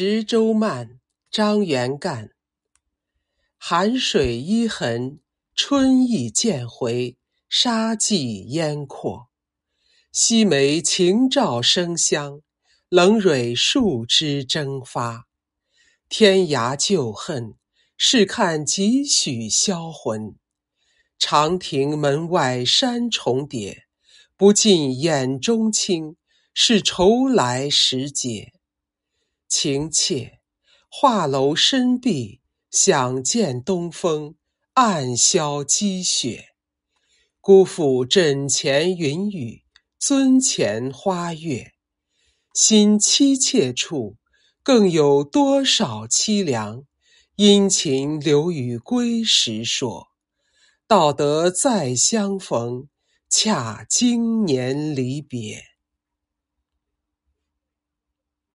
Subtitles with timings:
[0.00, 2.30] 十州慢，张元干。
[3.56, 5.18] 寒水依痕，
[5.56, 7.16] 春意渐回，
[7.48, 9.26] 沙际烟阔。
[10.12, 12.42] 西梅晴照生香，
[12.88, 15.26] 冷蕊树枝争发。
[16.08, 17.54] 天涯旧恨，
[17.96, 20.36] 试看几许销魂。
[21.18, 23.88] 长亭门外山重叠，
[24.36, 26.14] 不尽眼中青，
[26.54, 28.52] 是愁来时节。
[29.48, 30.40] 情切，
[30.90, 34.34] 画楼深闭，想见东风，
[34.74, 36.50] 暗消积雪。
[37.40, 39.64] 辜负枕前云雨，
[40.00, 41.72] 樽前花月。
[42.54, 44.16] 心凄切处，
[44.62, 46.84] 更有多少凄凉？
[47.36, 50.08] 殷勤留与归时说。
[50.86, 52.88] 道得再相逢，
[53.30, 55.77] 恰经年离别。